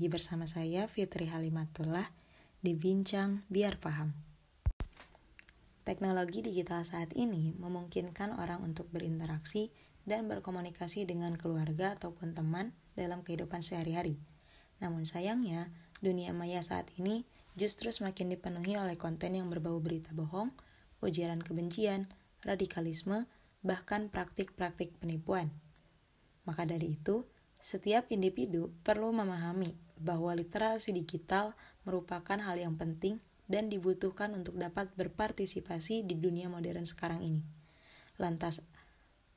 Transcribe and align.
Lagi 0.00 0.16
bersama 0.16 0.48
saya 0.48 0.88
Fitri 0.88 1.28
Halimatullah 1.28 2.08
di 2.64 2.72
Bincang 2.72 3.44
Biar 3.52 3.76
Paham. 3.76 4.16
Teknologi 5.84 6.40
digital 6.40 6.88
saat 6.88 7.12
ini 7.12 7.52
memungkinkan 7.60 8.32
orang 8.32 8.64
untuk 8.64 8.88
berinteraksi 8.88 9.68
dan 10.08 10.24
berkomunikasi 10.24 11.04
dengan 11.04 11.36
keluarga 11.36 12.00
ataupun 12.00 12.32
teman 12.32 12.72
dalam 12.96 13.20
kehidupan 13.20 13.60
sehari-hari. 13.60 14.16
Namun 14.80 15.04
sayangnya, 15.04 15.68
dunia 16.00 16.32
maya 16.32 16.64
saat 16.64 16.88
ini 16.96 17.28
justru 17.52 17.92
semakin 17.92 18.32
dipenuhi 18.32 18.80
oleh 18.80 18.96
konten 18.96 19.36
yang 19.36 19.52
berbau 19.52 19.84
berita 19.84 20.16
bohong, 20.16 20.48
ujaran 21.04 21.44
kebencian, 21.44 22.08
radikalisme, 22.48 23.28
bahkan 23.60 24.08
praktik-praktik 24.08 24.96
penipuan. 24.96 25.52
Maka 26.48 26.64
dari 26.64 26.96
itu, 26.96 27.28
setiap 27.60 28.08
individu 28.08 28.72
perlu 28.82 29.12
memahami 29.12 29.76
bahwa 30.00 30.32
literasi 30.32 30.96
digital 30.96 31.52
merupakan 31.84 32.40
hal 32.40 32.56
yang 32.56 32.74
penting 32.80 33.20
dan 33.46 33.68
dibutuhkan 33.68 34.32
untuk 34.32 34.56
dapat 34.56 34.88
berpartisipasi 34.96 36.08
di 36.08 36.16
dunia 36.16 36.48
modern 36.48 36.88
sekarang 36.88 37.20
ini. 37.20 37.44
Lantas, 38.16 38.64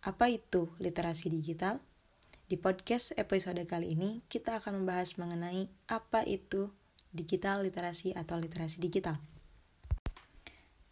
apa 0.00 0.32
itu 0.32 0.72
literasi 0.80 1.28
digital? 1.28 1.84
Di 2.46 2.54
podcast 2.54 3.10
episode 3.18 3.58
kali 3.66 3.98
ini, 3.98 4.22
kita 4.30 4.62
akan 4.62 4.86
membahas 4.86 5.18
mengenai 5.18 5.66
apa 5.90 6.22
itu 6.22 6.70
digital 7.10 7.66
literasi 7.66 8.14
atau 8.14 8.38
literasi 8.38 8.78
digital. 8.78 9.18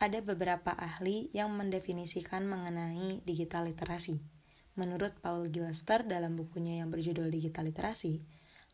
Ada 0.00 0.24
beberapa 0.24 0.72
ahli 0.72 1.28
yang 1.36 1.52
mendefinisikan 1.52 2.48
mengenai 2.48 3.20
digital 3.22 3.68
literasi. 3.68 4.41
Menurut 4.72 5.12
Paul 5.20 5.52
Gilster 5.52 6.00
dalam 6.08 6.32
bukunya 6.32 6.80
yang 6.80 6.88
berjudul 6.88 7.28
Digital 7.28 7.68
Literasi, 7.68 8.24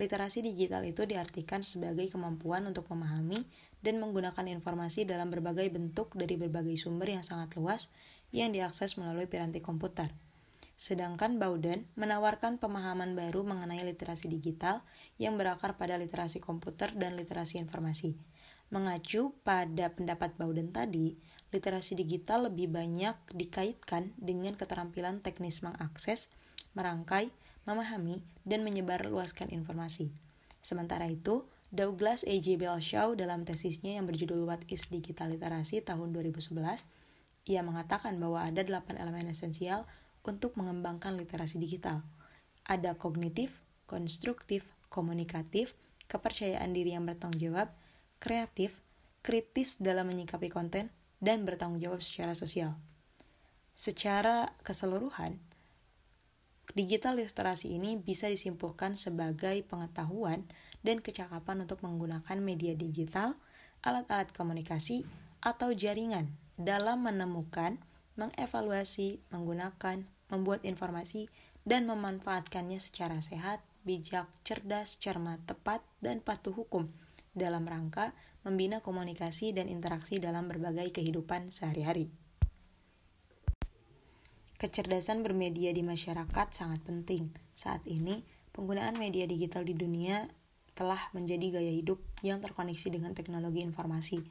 literasi 0.00 0.40
digital 0.40 0.88
itu 0.88 1.04
diartikan 1.04 1.60
sebagai 1.60 2.08
kemampuan 2.08 2.64
untuk 2.64 2.88
memahami 2.88 3.44
dan 3.84 4.00
menggunakan 4.00 4.48
informasi 4.48 5.04
dalam 5.04 5.28
berbagai 5.28 5.68
bentuk 5.68 6.16
dari 6.16 6.40
berbagai 6.40 6.72
sumber 6.80 7.12
yang 7.12 7.20
sangat 7.20 7.52
luas 7.60 7.92
yang 8.32 8.56
diakses 8.56 8.96
melalui 8.96 9.28
piranti 9.28 9.60
komputer. 9.60 10.08
Sedangkan 10.80 11.36
Bowden 11.36 11.84
menawarkan 11.94 12.56
pemahaman 12.56 13.12
baru 13.12 13.44
mengenai 13.44 13.84
literasi 13.84 14.32
digital 14.32 14.80
yang 15.20 15.36
berakar 15.36 15.76
pada 15.76 16.00
literasi 16.00 16.40
komputer 16.40 16.96
dan 16.96 17.14
literasi 17.14 17.60
informasi. 17.60 18.16
Mengacu 18.72 19.36
pada 19.44 19.92
pendapat 19.92 20.32
Bowden 20.40 20.72
tadi, 20.72 21.20
literasi 21.52 21.94
digital 21.94 22.48
lebih 22.48 22.72
banyak 22.72 23.14
dikaitkan 23.36 24.16
dengan 24.16 24.56
keterampilan 24.56 25.20
teknis 25.20 25.60
mengakses, 25.60 26.32
merangkai, 26.72 27.30
memahami, 27.68 28.24
dan 28.42 28.64
menyebarluaskan 28.64 29.52
informasi. 29.52 30.10
Sementara 30.64 31.06
itu, 31.06 31.44
Douglas 31.72 32.24
A. 32.28 32.34
Belshaw 32.36 33.16
dalam 33.16 33.48
tesisnya 33.48 33.96
yang 33.96 34.04
berjudul 34.04 34.44
What 34.44 34.64
is 34.68 34.88
Digital 34.92 35.32
Literacy 35.32 35.80
tahun 35.80 36.12
2011, 36.12 36.52
ia 37.48 37.60
mengatakan 37.64 38.20
bahwa 38.20 38.44
ada 38.44 38.60
delapan 38.60 39.00
elemen 39.00 39.32
esensial 39.32 39.88
untuk 40.22 40.54
mengembangkan 40.54 41.18
literasi 41.18 41.58
digital. 41.58 42.04
Ada 42.68 42.94
kognitif, 42.94 43.64
konstruktif, 43.88 44.70
komunikatif, 44.86 45.74
kepercayaan 46.06 46.70
diri 46.70 46.94
yang 46.94 47.08
bertanggung 47.08 47.42
jawab, 47.42 47.74
kreatif, 48.22 48.84
kritis 49.26 49.82
dalam 49.82 50.06
menyikapi 50.06 50.46
konten, 50.46 50.94
dan 51.22 51.46
bertanggung 51.46 51.78
jawab 51.78 52.02
secara 52.02 52.34
sosial. 52.34 52.74
Secara 53.78 54.50
keseluruhan, 54.66 55.38
digital 56.74 57.22
literasi 57.22 57.78
ini 57.78 57.94
bisa 57.94 58.26
disimpulkan 58.26 58.98
sebagai 58.98 59.62
pengetahuan 59.62 60.42
dan 60.82 60.98
kecakapan 60.98 61.62
untuk 61.62 61.80
menggunakan 61.86 62.38
media 62.42 62.74
digital, 62.74 63.38
alat-alat 63.86 64.34
komunikasi, 64.34 65.06
atau 65.38 65.70
jaringan 65.70 66.26
dalam 66.58 67.06
menemukan, 67.06 67.78
mengevaluasi, 68.18 69.22
menggunakan, 69.30 70.04
membuat 70.28 70.66
informasi, 70.66 71.30
dan 71.62 71.86
memanfaatkannya 71.86 72.82
secara 72.82 73.22
sehat, 73.22 73.62
bijak, 73.86 74.26
cerdas, 74.42 74.98
cermat, 74.98 75.38
tepat, 75.46 75.82
dan 76.02 76.18
patuh 76.18 76.54
hukum 76.54 76.90
dalam 77.32 77.64
rangka 77.64 78.12
membina 78.44 78.84
komunikasi 78.84 79.56
dan 79.56 79.68
interaksi 79.72 80.20
dalam 80.20 80.48
berbagai 80.48 80.92
kehidupan 80.92 81.48
sehari-hari. 81.48 82.12
Kecerdasan 84.60 85.26
bermedia 85.26 85.74
di 85.74 85.82
masyarakat 85.82 86.54
sangat 86.54 86.86
penting. 86.86 87.34
Saat 87.58 87.82
ini, 87.90 88.22
penggunaan 88.54 88.94
media 88.94 89.26
digital 89.26 89.66
di 89.66 89.74
dunia 89.74 90.30
telah 90.78 91.10
menjadi 91.10 91.58
gaya 91.58 91.72
hidup 91.74 91.98
yang 92.22 92.38
terkoneksi 92.38 92.88
dengan 92.94 93.12
teknologi 93.12 93.60
informasi. 93.60 94.22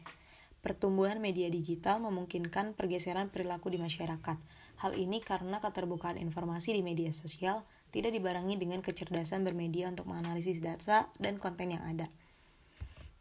Pertumbuhan 0.61 1.17
media 1.19 1.50
digital 1.50 2.00
memungkinkan 2.06 2.78
pergeseran 2.78 3.28
perilaku 3.34 3.73
di 3.73 3.81
masyarakat. 3.81 4.38
Hal 4.81 4.94
ini 4.94 5.19
karena 5.19 5.57
keterbukaan 5.59 6.16
informasi 6.22 6.78
di 6.78 6.81
media 6.85 7.09
sosial 7.11 7.66
tidak 7.91 8.16
dibarengi 8.16 8.56
dengan 8.56 8.79
kecerdasan 8.79 9.44
bermedia 9.44 9.91
untuk 9.91 10.07
menganalisis 10.07 10.63
data 10.63 11.11
dan 11.19 11.41
konten 11.41 11.75
yang 11.75 11.84
ada. 11.84 12.07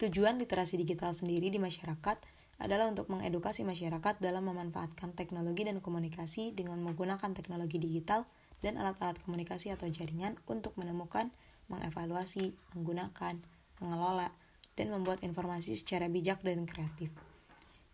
Tujuan 0.01 0.41
literasi 0.41 0.81
digital 0.81 1.13
sendiri 1.13 1.53
di 1.53 1.61
masyarakat 1.61 2.17
adalah 2.57 2.89
untuk 2.89 3.13
mengedukasi 3.13 3.69
masyarakat 3.69 4.17
dalam 4.17 4.49
memanfaatkan 4.49 5.13
teknologi 5.13 5.69
dan 5.69 5.85
komunikasi 5.85 6.57
dengan 6.57 6.81
menggunakan 6.81 7.37
teknologi 7.37 7.77
digital 7.77 8.25
dan 8.65 8.81
alat-alat 8.81 9.21
komunikasi 9.21 9.69
atau 9.77 9.93
jaringan 9.93 10.41
untuk 10.49 10.73
menemukan, 10.81 11.29
mengevaluasi, 11.69 12.57
menggunakan, 12.73 13.45
mengelola, 13.85 14.33
dan 14.73 14.89
membuat 14.89 15.21
informasi 15.21 15.77
secara 15.77 16.09
bijak 16.09 16.41
dan 16.41 16.65
kreatif. 16.65 17.13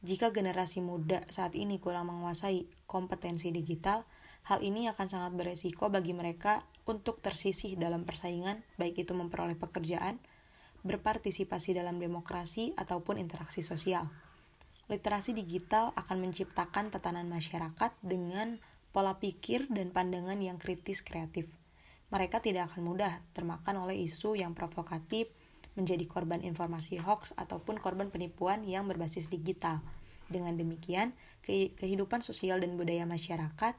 Jika 0.06 0.31
generasi 0.31 0.78
muda 0.87 1.27
saat 1.27 1.59
ini 1.59 1.83
kurang 1.83 2.15
menguasai 2.15 2.87
kompetensi 2.87 3.50
digital, 3.50 4.06
hal 4.47 4.62
ini 4.62 4.87
akan 4.87 5.11
sangat 5.11 5.34
beresiko 5.34 5.91
bagi 5.91 6.15
mereka 6.15 6.62
untuk 6.87 7.19
tersisih 7.19 7.75
dalam 7.75 8.06
persaingan, 8.06 8.62
baik 8.78 9.03
itu 9.03 9.11
memperoleh 9.11 9.59
pekerjaan, 9.59 10.22
berpartisipasi 10.87 11.75
dalam 11.75 11.99
demokrasi 11.99 12.73
ataupun 12.79 13.19
interaksi 13.19 13.61
sosial. 13.61 14.07
Literasi 14.87 15.35
digital 15.35 15.91
akan 15.99 16.31
menciptakan 16.31 16.95
tatanan 16.95 17.27
masyarakat 17.27 17.91
dengan 18.01 18.55
pola 18.95 19.19
pikir 19.19 19.67
dan 19.69 19.91
pandangan 19.91 20.39
yang 20.39 20.57
kritis 20.63 21.03
kreatif. 21.03 21.51
Mereka 22.15 22.39
tidak 22.39 22.71
akan 22.73 22.87
mudah 22.87 23.19
termakan 23.35 23.83
oleh 23.83 23.99
isu 24.07 24.39
yang 24.39 24.55
provokatif, 24.55 25.27
menjadi 25.77 26.07
korban 26.09 26.41
informasi 26.41 27.03
hoax 27.03 27.37
ataupun 27.37 27.83
korban 27.83 28.09
penipuan 28.09 28.65
yang 28.65 28.89
berbasis 28.89 29.29
digital. 29.29 29.85
Dengan 30.27 30.57
demikian, 30.57 31.13
kehidupan 31.47 32.25
sosial 32.25 32.59
dan 32.65 32.75
budaya 32.75 33.05
masyarakat 33.05 33.75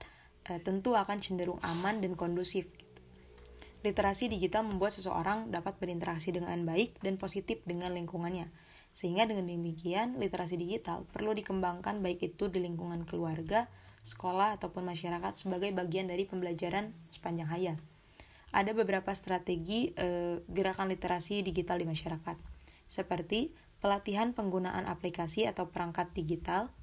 eh, 0.48 0.60
tentu 0.62 0.94
akan 0.94 1.18
cenderung 1.20 1.60
aman 1.66 2.00
dan 2.00 2.14
kondusif 2.14 2.70
Literasi 3.88 4.28
digital 4.28 4.68
membuat 4.68 4.92
seseorang 4.92 5.48
dapat 5.48 5.80
berinteraksi 5.80 6.36
dengan 6.36 6.60
baik 6.68 7.00
dan 7.00 7.16
positif 7.16 7.64
dengan 7.64 7.96
lingkungannya. 7.96 8.52
Sehingga 8.92 9.24
dengan 9.24 9.48
demikian, 9.48 10.20
literasi 10.20 10.60
digital 10.60 11.08
perlu 11.16 11.32
dikembangkan 11.32 12.04
baik 12.04 12.36
itu 12.36 12.52
di 12.52 12.60
lingkungan 12.60 13.08
keluarga, 13.08 13.72
sekolah, 14.04 14.60
ataupun 14.60 14.84
masyarakat 14.84 15.40
sebagai 15.40 15.72
bagian 15.72 16.12
dari 16.12 16.28
pembelajaran 16.28 16.92
sepanjang 17.16 17.48
hayat. 17.48 17.78
Ada 18.52 18.76
beberapa 18.76 19.16
strategi 19.16 19.96
e, 19.96 20.40
gerakan 20.52 20.92
literasi 20.92 21.40
digital 21.40 21.80
di 21.80 21.88
masyarakat, 21.88 22.36
seperti 22.92 23.56
pelatihan 23.80 24.36
penggunaan 24.36 24.84
aplikasi 24.84 25.48
atau 25.48 25.72
perangkat 25.72 26.12
digital, 26.12 26.76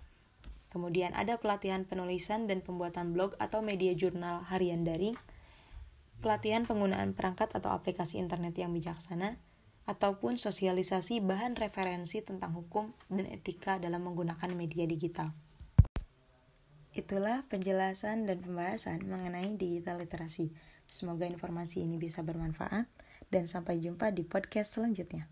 kemudian 0.72 1.12
ada 1.12 1.36
pelatihan 1.36 1.84
penulisan 1.84 2.48
dan 2.48 2.64
pembuatan 2.64 3.12
blog 3.12 3.36
atau 3.36 3.60
media 3.60 3.92
jurnal 3.92 4.40
harian 4.48 4.88
daring, 4.88 5.18
pelatihan 6.24 6.64
penggunaan 6.64 7.12
perangkat 7.12 7.52
atau 7.52 7.68
aplikasi 7.76 8.16
internet 8.16 8.56
yang 8.56 8.72
bijaksana, 8.72 9.36
ataupun 9.84 10.40
sosialisasi 10.40 11.20
bahan 11.20 11.60
referensi 11.60 12.24
tentang 12.24 12.56
hukum 12.56 12.96
dan 13.12 13.28
etika 13.28 13.76
dalam 13.76 14.08
menggunakan 14.08 14.48
media 14.56 14.88
digital. 14.88 15.36
Itulah 16.96 17.44
penjelasan 17.52 18.24
dan 18.24 18.40
pembahasan 18.40 19.04
mengenai 19.04 19.60
digital 19.60 20.00
literasi. 20.00 20.56
Semoga 20.88 21.28
informasi 21.28 21.84
ini 21.84 22.00
bisa 22.00 22.24
bermanfaat, 22.24 22.88
dan 23.28 23.44
sampai 23.44 23.76
jumpa 23.76 24.08
di 24.08 24.24
podcast 24.24 24.80
selanjutnya. 24.80 25.28